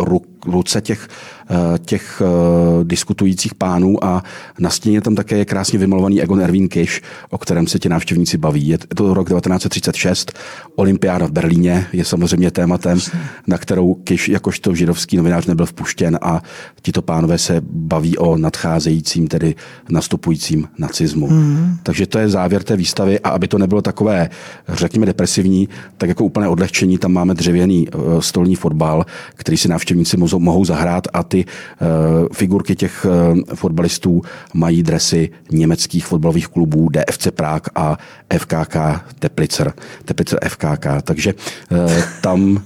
ruce 0.46 0.82
těch 0.82 1.08
Eh, 1.52 1.80
těch 1.80 2.22
eh, 2.22 2.84
diskutujících 2.84 3.56
pánů 3.56 4.04
a 4.04 4.24
na 4.60 4.70
stěně 4.70 5.02
tam 5.02 5.16
také 5.16 5.38
je 5.38 5.46
krásně 5.46 5.80
vymalovaný 5.80 6.22
Egon 6.22 6.42
Erwin 6.42 6.70
Kiš, 6.70 7.02
o 7.30 7.38
kterém 7.38 7.68
se 7.68 7.80
ti 7.80 7.90
návštěvníci 7.90 8.38
baví. 8.38 8.68
Je 8.68 8.78
to 8.78 9.14
rok 9.14 9.30
1936, 9.30 10.32
olympiáda 10.76 11.28
v 11.28 11.32
Berlíně 11.32 11.88
je 11.94 12.06
samozřejmě 12.06 12.52
tématem, 12.52 13.00
na 13.48 13.58
kterou 13.58 13.94
Kiš 13.94 14.30
jakožto 14.30 14.76
židovský 14.76 15.18
novinář 15.18 15.46
nebyl 15.46 15.66
vpuštěn 15.66 16.20
a 16.22 16.42
tito 16.82 17.02
pánové 17.02 17.38
se 17.38 17.62
baví 17.72 18.18
o 18.18 18.38
nadcházejícím, 18.38 19.28
tedy 19.28 19.56
nastupujícím 19.90 20.68
nacismu. 20.78 21.28
Mm. 21.28 21.78
Takže 21.84 22.08
to 22.08 22.20
je 22.20 22.30
závěr 22.30 22.64
té 22.64 22.76
výstavy 22.76 23.20
a 23.20 23.30
aby 23.30 23.48
to 23.48 23.58
nebylo 23.58 23.82
takové, 23.82 24.30
řekněme, 24.68 25.06
depresivní, 25.06 25.70
tak 25.98 26.10
jako 26.10 26.26
úplné 26.26 26.48
odlehčení, 26.48 26.98
tam 26.98 27.14
máme 27.14 27.34
dřevěný 27.34 27.88
eh, 27.88 27.98
stolní 28.20 28.56
fotbal, 28.56 29.06
který 29.36 29.58
si 29.58 29.68
návštěvníci 29.68 30.18
mohou 30.38 30.66
zahrát 30.66 31.08
a 31.14 31.24
ty 31.24 31.46
uh, 31.46 32.28
figurky 32.34 32.76
těch 32.76 33.06
uh, 33.06 33.42
fotbalistů 33.56 34.22
mají 34.54 34.84
dresy 34.84 35.30
německých 35.52 36.06
fotbalových 36.06 36.48
klubů 36.48 36.90
DFC 36.90 37.28
Prák 37.32 37.68
a 37.76 37.98
FKK 38.38 38.76
Teplicer, 39.20 39.74
Teplicer 40.06 40.40
FKK. 40.48 40.86
Takže 41.04 41.34
uh, 41.34 41.78
tam 42.22 42.64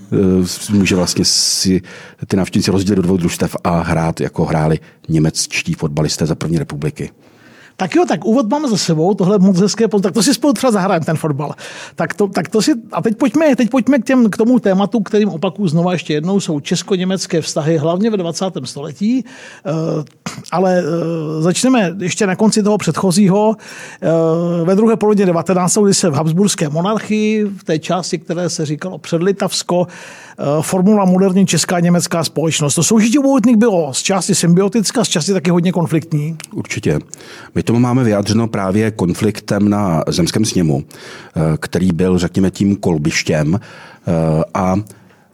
může 0.70 0.96
vlastně 0.96 1.25
si 1.25 1.82
ty 2.27 2.38
návštěvníci 2.38 2.72
rozdělit 2.72 2.96
do 2.96 3.01
dvou 3.01 3.17
družstev 3.17 3.55
a 3.63 3.82
hrát, 3.82 4.22
jako 4.22 4.46
hráli 4.46 4.79
němečtí 5.10 5.74
fotbalisté 5.74 6.25
za 6.25 6.36
první 6.36 6.60
republiky. 6.60 7.10
Tak 7.77 7.96
jo, 7.96 8.06
tak 8.08 8.25
úvod 8.25 8.50
máme 8.50 8.70
za 8.70 8.77
sebou, 8.77 9.13
tohle 9.13 9.39
moc 9.39 9.60
hezké, 9.60 9.88
tak 9.88 10.13
to 10.13 10.24
si 10.24 10.34
spolu 10.34 10.53
třeba 10.53 10.72
zahrajeme 10.72 11.06
ten 11.06 11.18
fotbal. 11.18 11.56
Tak 11.96 12.13
to, 12.13 12.27
tak 12.27 12.50
to 12.50 12.62
si, 12.62 12.72
a 12.92 13.01
teď 13.01 13.18
pojďme, 13.18 13.56
teď 13.56 13.70
pojďme 13.70 14.00
k, 14.00 14.06
těm, 14.06 14.30
k 14.30 14.38
tomu 14.38 14.60
tématu, 14.60 15.00
kterým 15.00 15.30
opakuju 15.30 15.68
znova 15.68 15.94
ještě 15.94 16.13
jednou, 16.13 16.39
jsou 16.39 16.60
česko-německé 16.60 17.42
vztahy, 17.42 17.77
hlavně 17.77 18.10
ve 18.10 18.18
20. 18.18 18.46
století, 18.63 19.25
eh, 19.65 19.72
ale 20.51 20.80
eh, 20.80 21.42
začneme 21.42 21.96
ještě 22.00 22.27
na 22.27 22.36
konci 22.36 22.63
toho 22.63 22.77
předchozího, 22.77 23.56
eh, 24.01 24.08
ve 24.63 24.75
druhé 24.75 24.96
polovině 24.96 25.25
19. 25.25 25.84
kdy 25.84 25.94
se 25.94 26.10
v 26.10 26.13
Habsburské 26.13 26.70
monarchii, 26.70 27.46
v 27.46 27.63
té 27.63 27.80
části, 27.80 28.20
které 28.20 28.50
se 28.50 28.65
říkalo 28.65 28.98
předlitavsko, 28.98 29.88
formula 30.62 31.06
moderní 31.06 31.46
česká 31.46 31.80
německá 31.80 32.24
společnost. 32.24 32.75
To 32.75 32.84
soužití 32.84 33.20
obou 33.20 33.39
bylo 33.56 33.94
z 33.94 34.01
části 34.01 34.36
symbiotická, 34.36 35.06
z 35.06 35.08
části 35.08 35.34
taky 35.34 35.51
hodně 35.51 35.72
konfliktní. 35.72 36.38
Určitě. 36.53 37.00
My 37.56 37.62
tomu 37.63 37.79
máme 37.79 38.03
vyjádřeno 38.03 38.48
právě 38.48 38.91
konfliktem 38.91 39.70
na 39.70 40.03
zemském 40.08 40.46
sněmu, 40.46 40.84
eh, 40.84 41.41
který 41.60 41.91
byl, 41.91 42.17
řekněme, 42.17 42.51
tím 42.51 42.75
kolbištěm. 42.75 43.60
Eh, 43.60 44.43
a 44.53 44.75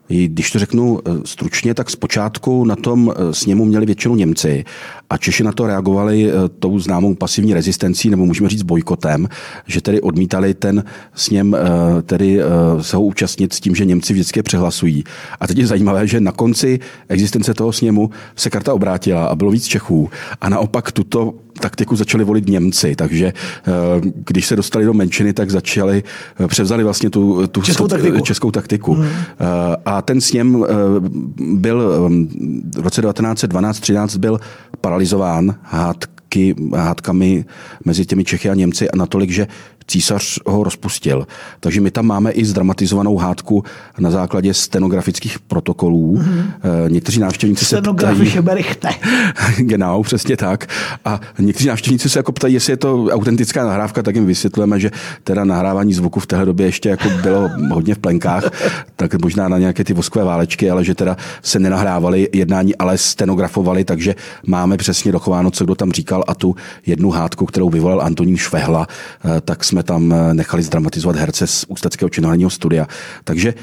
když 0.08 0.52
to 0.52 0.60
řeknu 0.60 1.00
eh, 1.00 1.12
stručně, 1.26 1.74
tak 1.74 1.90
zpočátku 1.90 2.66
na 2.66 2.76
tom 2.76 3.14
sněmu 3.32 3.66
měli 3.66 3.86
většinu 3.86 4.16
Němci 4.16 4.66
a 5.10 5.18
Češi 5.18 5.44
na 5.44 5.52
to 5.52 5.68
reagovali 5.68 6.32
tou 6.60 6.80
známou 6.80 7.16
pasivní 7.16 7.54
rezistencí, 7.54 8.10
nebo 8.10 8.26
můžeme 8.26 8.50
říct 8.50 8.64
bojkotem, 8.64 9.28
že 9.68 9.82
tedy 9.82 10.02
odmítali 10.02 10.54
ten 10.54 10.84
sněm 11.14 11.58
tedy 12.06 12.40
se 12.82 12.96
ho 12.96 13.04
účastnit 13.04 13.54
s 13.54 13.60
tím, 13.60 13.76
že 13.76 13.86
Němci 13.86 14.14
vždycky 14.14 14.44
přehlasují. 14.44 15.04
A 15.40 15.48
teď 15.48 15.58
je 15.58 15.68
zajímavé, 15.68 16.08
že 16.08 16.20
na 16.20 16.32
konci 16.32 16.80
existence 17.08 17.54
toho 17.54 17.74
sněmu 17.74 18.10
se 18.36 18.50
karta 18.50 18.74
obrátila 18.74 19.26
a 19.26 19.36
bylo 19.36 19.52
víc 19.52 19.66
Čechů. 19.66 20.10
A 20.42 20.50
naopak 20.50 20.92
tuto 20.92 21.34
taktiku 21.60 21.96
začali 21.96 22.24
volit 22.24 22.48
Němci, 22.48 22.96
takže 22.96 23.26
eh, 23.26 23.72
když 24.26 24.46
se 24.46 24.56
dostali 24.56 24.86
do 24.86 24.94
menšiny, 24.94 25.34
tak 25.34 25.52
začali, 25.52 26.04
eh, 26.40 26.48
převzali 26.48 26.84
vlastně 26.84 27.10
tu, 27.10 27.48
tu 27.48 27.62
českou 27.62 27.88
taktiku. 27.88 28.20
Českou 28.20 28.52
taktiku. 28.52 28.94
Hmm. 28.94 29.10
A 29.86 30.02
ten 30.02 30.22
sněm 30.22 30.66
byl 31.38 32.10
v 32.78 32.84
roce 32.84 33.02
1912-13 33.02 34.18
byl 34.18 34.40
paralizován 34.82 35.56
hádky, 35.64 36.56
hádkami 36.76 37.46
mezi 37.86 38.06
těmi 38.06 38.24
Čechy 38.24 38.50
a 38.50 38.56
Němci 38.56 38.90
a 38.90 38.96
natolik, 38.96 39.32
že 39.32 39.48
císař 39.90 40.40
ho 40.46 40.64
rozpustil. 40.64 41.28
Takže 41.60 41.82
my 41.82 41.92
tam 41.92 42.06
máme 42.06 42.32
i 42.32 42.46
zdramatizovanou 42.46 43.18
hádku 43.18 43.64
na 44.00 44.12
základě 44.12 44.54
stenografických 44.54 45.40
protokolů. 45.40 46.18
Mm-hmm. 46.18 46.52
Někteří 46.88 47.20
návštěvníci 47.20 47.66
se 47.66 47.82
ptají... 47.82 48.18
genau, 49.58 50.04
přesně 50.04 50.38
tak. 50.38 50.68
A 51.06 51.20
někteří 51.40 51.68
návštěvníci 51.68 52.10
se 52.10 52.20
jako 52.20 52.32
ptají, 52.32 52.54
jestli 52.54 52.74
je 52.74 52.78
to 52.78 53.06
autentická 53.06 53.64
nahrávka, 53.64 54.04
tak 54.04 54.16
jim 54.16 54.26
vysvětlujeme, 54.26 54.80
že 54.80 54.92
teda 55.24 55.44
nahrávání 55.44 55.94
zvuku 55.94 56.20
v 56.20 56.28
téhle 56.28 56.46
době 56.46 56.66
ještě 56.66 56.90
jako 56.90 57.10
bylo 57.22 57.50
hodně 57.72 57.96
v 57.96 58.00
plenkách, 58.00 58.44
tak 58.96 59.22
možná 59.22 59.48
na 59.48 59.58
nějaké 59.58 59.84
ty 59.84 59.94
voskové 59.94 60.26
válečky, 60.26 60.70
ale 60.70 60.86
že 60.86 60.96
teda 60.96 61.18
se 61.42 61.60
nenahrávali 61.60 62.30
jednání, 62.34 62.76
ale 62.76 62.98
stenografovali, 62.98 63.84
takže 63.84 64.16
máme 64.48 64.78
přesně 64.78 65.12
dochováno, 65.12 65.52
co 65.52 65.66
kdo 65.66 65.76
tam 65.76 65.92
říkal 65.92 66.24
a 66.28 66.36
tu 66.36 66.56
jednu 66.86 67.12
hádku, 67.12 67.46
kterou 67.46 67.70
vyvolal 67.70 68.02
Antonín 68.02 68.38
Švehla, 68.38 68.88
eh, 69.26 69.42
tak 69.42 69.64
jsme 69.64 69.79
jsme 69.80 69.84
tam 69.84 70.14
eh, 70.14 70.34
nechali 70.34 70.64
zdramatizovat 70.64 71.16
herce 71.16 71.48
z 71.48 71.66
Ústeckého 71.68 72.10
činoherního 72.10 72.50
studia. 72.50 72.88
Takže 73.24 73.54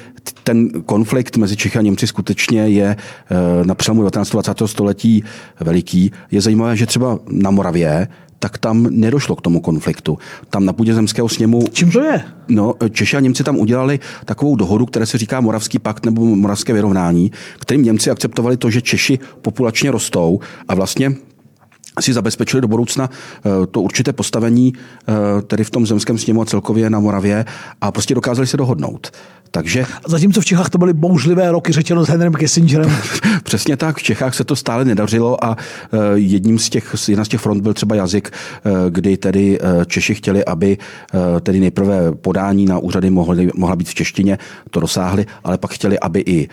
ten 0.45 0.69
konflikt 0.69 1.37
mezi 1.37 1.57
Čechy 1.57 1.79
a 1.79 1.83
Němci 1.83 2.07
skutečně 2.07 2.69
je 2.69 2.97
eh, 2.97 3.65
na 3.65 3.75
přelomu 3.75 4.01
19. 4.01 4.31
20. 4.31 4.63
století 4.67 5.25
veliký. 5.61 6.13
Je 6.31 6.41
zajímavé, 6.41 6.77
že 6.77 6.87
třeba 6.87 7.19
na 7.31 7.51
Moravě 7.51 8.09
tak 8.39 8.59
tam 8.59 8.87
nedošlo 8.91 9.37
k 9.37 9.41
tomu 9.41 9.61
konfliktu. 9.61 10.19
Tam 10.51 10.65
na 10.65 10.73
půdě 10.73 10.95
zemského 10.95 11.29
sněmu... 11.29 11.65
Čím 11.73 11.91
to 11.91 12.01
je? 12.01 12.25
No, 12.49 12.75
Češi 12.91 13.17
a 13.17 13.21
Němci 13.21 13.45
tam 13.45 13.57
udělali 13.57 14.01
takovou 14.25 14.57
dohodu, 14.57 14.87
které 14.87 15.07
se 15.07 15.19
říká 15.19 15.41
Moravský 15.41 15.79
pakt 15.79 16.05
nebo 16.05 16.25
Moravské 16.25 16.73
vyrovnání, 16.73 17.33
kterým 17.59 17.83
Němci 17.83 18.11
akceptovali 18.11 18.57
to, 18.57 18.71
že 18.71 18.83
Češi 18.83 19.19
populačně 19.43 19.91
rostou 19.91 20.41
a 20.69 20.75
vlastně 20.75 21.13
si 22.01 22.13
zabezpečili 22.13 22.61
do 22.61 22.69
budoucna 22.69 23.11
eh, 23.11 23.67
to 23.67 23.83
určité 23.83 24.13
postavení 24.13 24.73
eh, 24.75 25.43
tedy 25.43 25.65
v 25.65 25.71
tom 25.71 25.87
zemském 25.87 26.19
sněmu 26.19 26.43
a 26.43 26.45
celkově 26.45 26.91
na 26.91 27.01
Moravě 27.01 27.45
a 27.81 27.93
prostě 27.93 28.15
dokázali 28.15 28.47
se 28.47 28.57
dohodnout. 28.57 29.11
Takže... 29.51 29.87
Zatímco 30.07 30.41
v 30.41 30.45
Čechách 30.45 30.71
to 30.71 30.79
byly 30.79 30.93
bouřlivé 30.93 31.53
roky, 31.53 31.73
řečeno 31.73 32.05
s 32.05 32.09
Henrym 32.09 32.33
Kissingerem. 32.33 32.97
Přesně 33.43 33.77
tak, 33.77 33.97
v 33.97 34.03
Čechách 34.03 34.35
se 34.35 34.45
to 34.45 34.57
stále 34.57 34.85
nedařilo 34.85 35.45
a 35.45 35.57
eh, 35.57 35.99
jedním 36.15 36.59
z 36.59 36.71
těch, 36.71 36.95
jedna 37.09 37.25
z 37.25 37.29
těch 37.29 37.41
front 37.41 37.63
byl 37.63 37.75
třeba 37.75 37.95
jazyk, 37.95 38.31
kdy 38.91 39.17
tedy 39.17 39.59
Češi 39.87 40.15
chtěli, 40.15 40.45
aby 40.45 40.79
tedy 41.41 41.61
nejprve 41.61 42.13
podání 42.13 42.67
na 42.67 42.79
úřady 42.79 43.11
mohly, 43.11 43.51
mohla 43.55 43.77
být 43.77 43.89
v 43.89 43.95
češtině, 43.95 44.39
to 44.71 44.81
dosáhli, 44.81 45.27
ale 45.45 45.59
pak 45.59 45.71
chtěli, 45.71 46.01
aby 46.01 46.23
i 46.27 46.49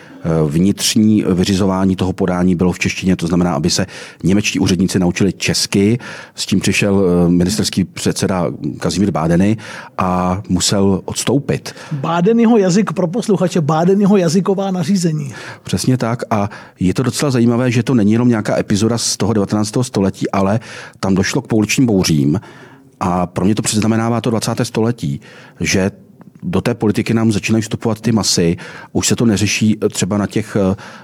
vnitřní 0.47 1.25
vyřizování 1.33 1.95
toho 1.95 2.13
podání 2.13 2.55
bylo 2.55 2.71
v 2.71 2.79
češtině, 2.79 3.15
to 3.15 3.27
znamená, 3.27 3.53
aby 3.53 3.69
se 3.69 3.85
němečtí 4.23 4.59
úředníci 4.59 4.99
naučili 4.99 5.32
česky. 5.37 5.99
S 6.35 6.45
tím 6.45 6.59
přišel 6.59 7.03
eh, 7.05 7.29
ministerský 7.29 7.83
předseda 7.83 8.45
Kazimír 8.79 9.11
Bádeny 9.11 9.57
a 9.97 10.41
musel 10.49 11.01
odstoupit. 11.05 11.75
Bádenyho 11.91 12.57
jazyk 12.57 12.93
pro 12.93 13.07
posluchače, 13.07 13.61
Bádenyho 13.61 14.17
jazyková 14.17 14.71
nařízení. 14.71 15.33
Přesně 15.63 15.97
tak 15.97 16.23
a 16.29 16.49
je 16.79 16.93
to 16.93 17.03
docela 17.03 17.31
zajímavé, 17.31 17.71
že 17.71 17.83
to 17.83 17.93
není 17.93 18.11
jenom 18.11 18.29
nějaká 18.29 18.57
epizoda 18.59 18.97
z 18.97 19.17
toho 19.17 19.33
19. 19.33 19.73
století, 19.81 20.31
ale 20.31 20.59
tam 20.99 21.15
došlo 21.15 21.41
k 21.41 21.47
pouličním 21.47 21.85
bouřím, 21.85 22.39
a 22.99 23.27
pro 23.27 23.45
mě 23.45 23.55
to 23.55 23.61
předznamenává 23.61 24.21
to 24.21 24.29
20. 24.29 24.51
století, 24.63 25.21
že 25.59 25.91
do 26.43 26.61
té 26.61 26.73
politiky 26.73 27.13
nám 27.13 27.31
začínají 27.31 27.61
vstupovat 27.61 28.01
ty 28.01 28.11
masy. 28.11 28.57
Už 28.91 29.07
se 29.07 29.15
to 29.15 29.25
neřeší 29.25 29.77
třeba 29.91 30.17
na 30.17 30.27
těch, 30.27 30.57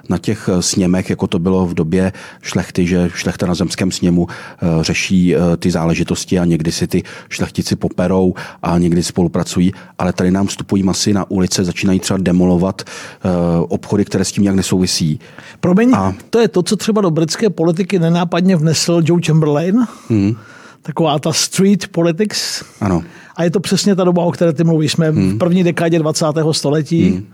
na 0.10 0.18
těch 0.18 0.50
sněmech, 0.60 1.10
jako 1.10 1.28
to 1.28 1.40
bylo 1.40 1.66
v 1.66 1.74
době 1.74 2.12
šlechty, 2.42 2.88
že 2.88 3.10
šlechta 3.14 3.46
na 3.46 3.56
zemském 3.56 3.92
sněmu 3.92 4.28
eh, 4.30 4.84
řeší 4.84 5.36
eh, 5.36 5.40
ty 5.58 5.72
záležitosti 5.72 6.40
a 6.40 6.46
někdy 6.46 6.72
si 6.72 6.88
ty 6.88 7.04
šlechtici 7.30 7.76
poperou 7.76 8.34
a 8.64 8.78
někdy 8.78 9.04
spolupracují, 9.04 9.72
ale 10.00 10.14
tady 10.14 10.32
nám 10.32 10.48
vstupují 10.48 10.84
masy 10.84 11.14
na 11.14 11.32
ulice, 11.32 11.64
začínají 11.64 12.00
třeba 12.00 12.18
demolovat 12.18 12.82
eh, 12.82 13.30
obchody, 13.68 14.06
které 14.06 14.26
s 14.26 14.32
tím 14.32 14.44
nějak 14.44 14.56
nesouvisí. 14.56 15.20
Promiň, 15.60 15.92
a... 15.96 16.14
to 16.30 16.40
je 16.40 16.48
to, 16.48 16.64
co 16.64 16.76
třeba 16.76 17.02
do 17.02 17.12
britské 17.12 17.50
politiky 17.50 18.00
nenápadně 18.00 18.56
vnesl 18.56 19.02
Joe 19.06 19.22
Chamberlain. 19.26 19.76
Hmm 20.10 20.36
taková 20.82 21.20
ta 21.20 21.34
street 21.34 21.88
politics. 21.88 22.64
Ano. 22.82 23.04
A 23.36 23.44
je 23.44 23.52
to 23.52 23.60
přesně 23.60 23.96
ta 23.96 24.04
doba, 24.04 24.24
o 24.24 24.32
které 24.32 24.54
ty 24.54 24.64
mluvíš. 24.64 24.92
Jsme 24.92 25.12
hmm. 25.12 25.36
v 25.36 25.38
první 25.38 25.64
dekádě 25.64 26.00
20. 26.00 26.26
století 26.52 27.10
hmm. 27.10 27.26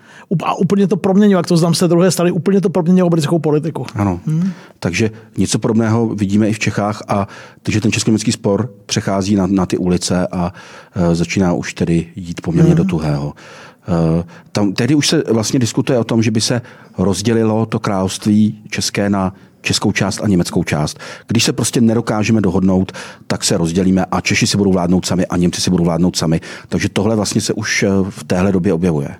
a 0.44 0.56
úplně 0.56 0.88
to 0.88 0.98
proměnilo, 0.98 1.40
jak 1.40 1.48
to 1.48 1.58
znám 1.58 1.74
z 1.74 1.80
té 1.80 1.88
druhé 1.88 2.12
strany, 2.12 2.32
úplně 2.32 2.62
to 2.62 2.70
proměnilo 2.70 3.10
britskou 3.10 3.40
politiku. 3.40 3.86
Ano. 3.96 4.20
Hmm. 4.26 4.52
Takže 4.80 5.12
něco 5.38 5.60
podobného 5.60 6.08
vidíme 6.08 6.50
i 6.50 6.54
v 6.54 6.60
Čechách 6.60 7.04
a 7.08 7.28
takže 7.64 7.82
ten 7.82 7.92
česko-německý 7.92 8.32
spor 8.32 8.70
přechází 8.86 9.36
na, 9.36 9.48
na 9.48 9.66
ty 9.66 9.78
ulice 9.78 10.28
a 10.32 10.54
uh, 10.96 11.14
začíná 11.14 11.54
už 11.54 11.74
tedy 11.74 12.08
jít 12.16 12.42
poměrně 12.42 12.74
hmm. 12.74 12.78
do 12.78 12.84
tuhého. 12.84 13.26
Uh, 13.28 14.24
tam, 14.52 14.74
tedy 14.74 14.96
už 14.96 15.08
se 15.08 15.24
vlastně 15.32 15.60
diskutuje 15.60 16.00
o 16.00 16.04
tom, 16.04 16.24
že 16.24 16.32
by 16.32 16.42
se 16.42 16.62
rozdělilo 16.98 17.66
to 17.66 17.80
království 17.80 18.60
české 18.70 19.10
na 19.10 19.34
českou 19.66 19.92
část 19.92 20.22
a 20.24 20.28
německou 20.28 20.64
část. 20.64 21.00
Když 21.28 21.44
se 21.44 21.54
prostě 21.54 21.82
nedokážeme 21.82 22.42
dohodnout, 22.42 22.92
tak 23.28 23.44
se 23.44 23.58
rozdělíme 23.58 24.06
a 24.12 24.22
Češi 24.22 24.48
si 24.48 24.58
budou 24.58 24.72
vládnout 24.72 25.06
sami 25.06 25.26
a 25.26 25.38
Němci 25.38 25.62
si 25.62 25.70
budou 25.70 25.84
vládnout 25.84 26.16
sami. 26.16 26.42
Takže 26.70 26.90
tohle 26.90 27.16
vlastně 27.16 27.42
se 27.42 27.54
už 27.54 27.84
eh, 27.84 27.90
v 28.10 28.24
téhle 28.24 28.52
době 28.52 28.74
objevuje. 28.74 29.16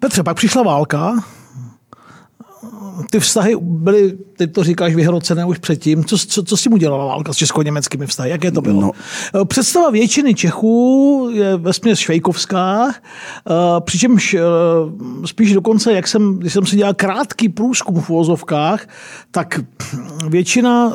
Petře, 0.00 0.22
pak 0.22 0.36
přišla 0.36 0.62
válka, 0.62 1.24
ty 3.10 3.20
vztahy 3.20 3.56
byly, 3.60 4.18
ty 4.36 4.46
to 4.46 4.64
říkáš, 4.64 4.94
vyhrocené 4.94 5.44
už 5.44 5.58
předtím. 5.58 6.04
Co, 6.04 6.18
co, 6.18 6.42
co 6.42 6.56
s 6.56 6.62
tím 6.62 6.72
udělala 6.72 7.04
válka 7.06 7.32
s 7.32 7.36
česko-německými 7.36 8.06
vztahy? 8.06 8.30
Jaké 8.30 8.50
to 8.50 8.60
bylo? 8.60 8.80
No. 8.80 8.90
Eh, 9.34 9.44
představa 9.44 9.90
většiny 9.90 10.34
Čechů 10.34 11.28
je 11.32 11.56
vesměs 11.56 11.98
švejkovská, 11.98 12.88
eh, 12.88 13.52
přičemž 13.80 14.34
eh, 14.34 14.40
spíš 15.24 15.52
dokonce, 15.52 15.92
jak 15.92 16.08
jsem, 16.08 16.38
když 16.38 16.52
jsem 16.52 16.66
si 16.66 16.76
dělal 16.76 16.94
krátký 16.94 17.48
průzkum 17.48 18.00
v 18.00 18.10
uvozovkách, 18.10 18.88
tak 19.30 19.60
většina 20.28 20.92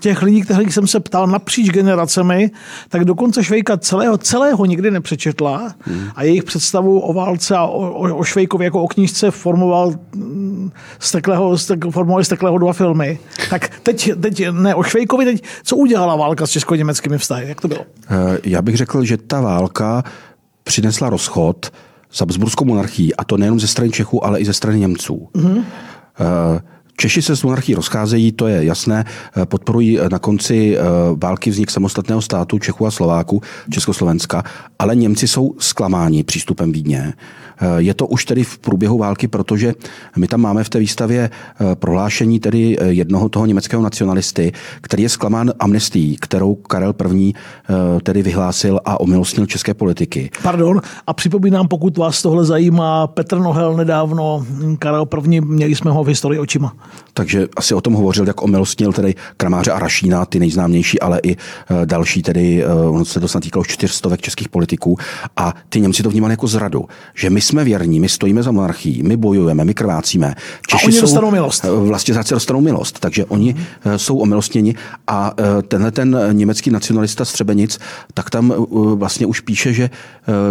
těch 0.00 0.22
lidí, 0.22 0.42
kterých 0.42 0.74
jsem 0.74 0.86
se 0.86 1.00
ptal 1.00 1.26
napříč 1.26 1.70
generacemi, 1.70 2.50
tak 2.88 3.04
dokonce 3.04 3.44
Švejka 3.44 3.76
celého, 3.76 4.18
celého 4.18 4.64
nikdy 4.64 4.90
nepřečetla 4.90 5.74
hmm. 5.80 6.08
a 6.14 6.22
jejich 6.22 6.44
představu 6.44 7.00
o 7.00 7.12
válce 7.12 7.56
a 7.56 7.64
o, 7.64 7.90
o, 7.90 8.16
o 8.16 8.24
Švejkovi 8.24 8.64
jako 8.64 8.82
o 8.82 8.88
knížce 8.88 9.30
formoval 9.30 9.94
mm, 10.14 10.70
steklého, 11.04 11.58
stek, 11.58 11.84
formovali 11.90 12.24
steklého 12.24 12.58
dva 12.58 12.72
filmy. 12.72 13.18
Tak 13.50 13.70
teď, 13.82 14.10
teď 14.20 14.48
ne 14.50 14.74
o 14.74 14.82
Švejkovi, 14.82 15.24
teď 15.24 15.44
co 15.64 15.76
udělala 15.76 16.16
válka 16.16 16.46
s 16.46 16.50
česko-německými 16.50 17.18
vztahy? 17.18 17.48
Jak 17.48 17.60
to 17.60 17.68
bylo? 17.68 17.80
Eh, 18.10 18.38
já 18.44 18.62
bych 18.62 18.76
řekl, 18.76 19.04
že 19.04 19.16
ta 19.16 19.40
válka 19.40 20.04
přinesla 20.64 21.10
rozchod 21.10 21.70
s 22.10 22.20
Habsburskou 22.20 22.64
monarchií, 22.64 23.16
a 23.16 23.24
to 23.24 23.36
nejenom 23.36 23.60
ze 23.60 23.66
strany 23.66 23.90
Čechů, 23.90 24.24
ale 24.24 24.40
i 24.40 24.44
ze 24.44 24.52
strany 24.52 24.80
Němců. 24.80 25.28
Mm-hmm. 25.34 25.64
Češi 26.96 27.22
se 27.22 27.36
s 27.36 27.42
monarchií 27.42 27.74
rozcházejí, 27.74 28.32
to 28.32 28.46
je 28.46 28.64
jasné, 28.64 29.04
podporují 29.44 29.98
na 30.10 30.18
konci 30.18 30.78
války 31.22 31.50
vznik 31.50 31.70
samostatného 31.70 32.22
státu 32.22 32.58
Čechů 32.58 32.86
a 32.86 32.90
Slováku, 32.90 33.42
Československa, 33.70 34.42
ale 34.78 34.96
Němci 34.96 35.28
jsou 35.28 35.54
zklamáni 35.58 36.24
přístupem 36.24 36.72
Vídně. 36.72 37.12
Je 37.76 37.94
to 37.94 38.06
už 38.06 38.24
tedy 38.24 38.44
v 38.44 38.58
průběhu 38.58 38.98
války, 38.98 39.28
protože 39.28 39.74
my 40.16 40.26
tam 40.26 40.40
máme 40.40 40.64
v 40.64 40.68
té 40.68 40.78
výstavě 40.78 41.30
prohlášení 41.74 42.40
tedy 42.40 42.78
jednoho 42.86 43.28
toho 43.28 43.46
německého 43.46 43.82
nacionalisty, 43.82 44.52
který 44.80 45.02
je 45.02 45.08
zklamán 45.08 45.52
amnestií, 45.58 46.16
kterou 46.20 46.54
Karel 46.54 46.94
I. 47.14 47.32
tedy 48.02 48.22
vyhlásil 48.22 48.80
a 48.84 49.00
omilostnil 49.00 49.46
české 49.46 49.74
politiky. 49.74 50.30
Pardon, 50.42 50.80
a 51.06 51.12
připomínám, 51.12 51.68
pokud 51.68 51.98
vás 51.98 52.22
tohle 52.22 52.44
zajímá, 52.44 53.06
Petr 53.06 53.38
Nohel 53.38 53.76
nedávno, 53.76 54.46
Karel 54.78 55.06
I. 55.32 55.40
měli 55.40 55.74
jsme 55.74 55.90
ho 55.90 56.04
v 56.04 56.08
historii 56.08 56.40
očima. 56.40 56.72
Takže 57.14 57.46
asi 57.56 57.74
o 57.74 57.80
tom 57.80 57.92
hovořil, 57.92 58.26
jak 58.26 58.42
omilostnil 58.42 58.92
tedy 58.92 59.14
Kramáře 59.36 59.70
a 59.70 59.78
Rašína, 59.78 60.26
ty 60.26 60.40
nejznámější, 60.40 61.00
ale 61.00 61.20
i 61.22 61.32
eh, 61.32 61.86
další, 61.86 62.22
tedy 62.22 62.64
eh, 62.64 62.72
on 62.72 63.04
se 63.04 63.20
to 63.20 63.28
snad 63.28 63.42
týkalo 63.42 63.64
čtyřstovek 63.64 64.20
českých 64.20 64.48
politiků 64.48 64.96
a 65.36 65.54
ty 65.68 65.80
Němci 65.80 66.02
to 66.02 66.10
vnímali 66.10 66.32
jako 66.32 66.46
zradu, 66.46 66.84
že 67.14 67.30
my 67.30 67.40
jsme 67.44 67.64
věrní, 67.64 68.00
my 68.00 68.08
stojíme 68.08 68.42
za 68.42 68.50
monarchií, 68.50 69.02
my 69.02 69.16
bojujeme, 69.16 69.64
my 69.64 69.74
krvácíme. 69.74 70.34
Češi 70.68 70.84
a 70.84 70.86
oni 70.86 70.96
jsou, 70.96 71.00
dostanou 71.00 71.30
milost. 71.30 71.64
Eh, 71.64 71.68
vlastně 71.70 72.14
záci 72.14 72.34
dostanou 72.34 72.60
milost, 72.60 73.00
takže 73.00 73.24
oni 73.24 73.52
hmm. 73.52 73.98
jsou 73.98 74.18
omilostněni 74.18 74.74
a 75.06 75.34
tenhle 75.68 75.90
ten 75.90 76.18
německý 76.32 76.70
nacionalista 76.70 77.24
Střebenic, 77.24 77.78
tak 78.14 78.30
tam 78.30 78.54
vlastně 78.94 79.26
už 79.26 79.40
píše, 79.40 79.72
že 79.72 79.90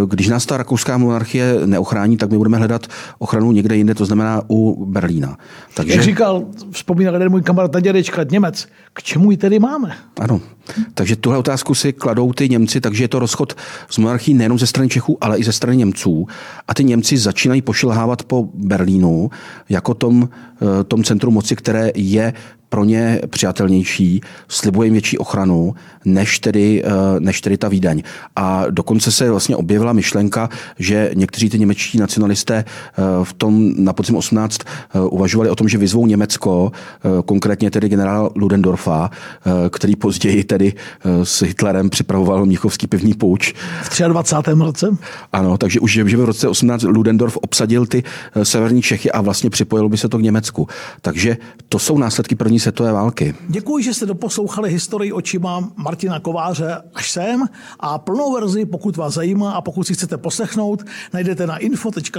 když 0.07 0.27
nás 0.27 0.45
ta 0.45 0.57
rakouská 0.57 0.97
monarchie 0.97 1.55
neochrání, 1.65 2.17
tak 2.17 2.31
my 2.31 2.37
budeme 2.37 2.57
hledat 2.57 2.87
ochranu 3.19 3.51
někde 3.51 3.75
jinde, 3.75 3.95
to 3.95 4.05
znamená 4.05 4.41
u 4.49 4.85
Berlína. 4.85 5.37
Takže... 5.73 5.93
Jak 5.93 6.03
říkal, 6.03 6.45
vzpomínal 6.71 7.13
jeden 7.13 7.29
můj 7.29 7.41
kamarád 7.41 7.81
dědečka, 7.81 8.23
Němec, 8.31 8.67
k 8.93 9.03
čemu 9.03 9.31
ji 9.31 9.37
tedy 9.37 9.59
máme? 9.59 9.95
Ano. 10.19 10.41
Takže 10.93 11.15
tuhle 11.15 11.37
otázku 11.37 11.75
si 11.75 11.93
kladou 11.93 12.33
ty 12.33 12.49
Němci, 12.49 12.81
takže 12.81 13.03
je 13.03 13.07
to 13.07 13.19
rozchod 13.19 13.57
z 13.89 13.97
monarchii 13.97 14.33
nejenom 14.33 14.59
ze 14.59 14.67
strany 14.67 14.89
Čechů, 14.89 15.17
ale 15.21 15.37
i 15.37 15.43
ze 15.43 15.51
strany 15.51 15.77
Němců. 15.77 16.27
A 16.67 16.73
ty 16.73 16.82
Němci 16.83 17.17
začínají 17.17 17.61
pošilhávat 17.61 18.23
po 18.23 18.49
Berlínu 18.53 19.29
jako 19.69 19.93
tom, 19.93 20.29
eh, 20.61 20.83
tom 20.83 21.03
centru 21.03 21.31
moci, 21.31 21.55
které 21.55 21.91
je 21.95 22.33
pro 22.73 22.83
ně 22.83 23.21
přijatelnější, 23.29 24.21
slibuje 24.47 24.87
jim 24.87 24.93
větší 24.93 25.17
ochranu, 25.17 25.75
než 26.05 26.39
tedy, 26.39 26.83
eh, 26.85 26.89
než 27.19 27.41
tedy 27.41 27.57
ta 27.57 27.67
Vídeň. 27.67 28.03
A 28.35 28.65
dokonce 28.69 29.11
se 29.11 29.31
vlastně 29.31 29.55
objevila 29.55 29.93
myšlenka, 29.93 30.49
že 30.79 31.11
někteří 31.13 31.49
ty 31.49 31.59
němečtí 31.59 31.97
nacionalisté 31.97 32.65
eh, 32.65 33.01
v 33.23 33.33
tom 33.33 33.73
na 33.77 33.93
podzim 33.93 34.15
18 34.15 34.61
eh, 34.65 34.99
uvažovali 34.99 35.49
o 35.49 35.55
tom, 35.55 35.69
že 35.69 35.77
vyzvou 35.77 36.05
Německo, 36.05 36.71
konkrétně 37.25 37.71
tedy 37.71 37.89
generál 37.89 38.31
Ludendorfa, 38.35 39.09
který 39.69 39.95
později 39.95 40.43
tedy 40.43 40.73
s 41.23 41.41
Hitlerem 41.41 41.89
připravoval 41.89 42.45
Mnichovský 42.45 42.87
pivní 42.87 43.13
pouč. 43.13 43.53
V 43.81 44.01
23. 44.07 44.51
roce? 44.51 44.97
Ano, 45.33 45.57
takže 45.57 45.79
už 45.79 45.91
že 45.91 46.03
v 46.03 46.25
roce 46.25 46.47
18 46.47 46.83
Ludendorff 46.83 47.37
obsadil 47.37 47.85
ty 47.85 48.03
severní 48.43 48.81
Čechy 48.81 49.11
a 49.11 49.21
vlastně 49.21 49.49
připojilo 49.49 49.89
by 49.89 49.97
se 49.97 50.09
to 50.09 50.17
k 50.17 50.21
Německu. 50.21 50.67
Takže 51.01 51.37
to 51.69 51.79
jsou 51.79 51.97
následky 51.97 52.35
první 52.35 52.59
světové 52.63 52.91
války. 52.91 53.35
Děkuji, 53.47 53.83
že 53.83 53.93
jste 53.93 54.05
doposlouchali 54.05 54.69
historii 54.69 55.11
očima 55.11 55.71
Martina 55.75 56.19
Kováře 56.19 56.81
až 56.93 57.11
sem 57.11 57.45
a 57.79 57.97
plnou 57.97 58.33
verzi, 58.33 58.65
pokud 58.65 58.97
vás 58.97 59.13
zajímá 59.13 59.51
a 59.51 59.61
pokud 59.61 59.87
si 59.87 59.93
chcete 59.93 60.17
poslechnout, 60.17 60.83
najdete 61.13 61.47
na 61.47 61.57
info.cz 61.57 62.17